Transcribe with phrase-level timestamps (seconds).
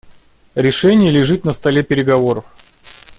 [0.55, 2.45] Решение лежит на столе переговоров.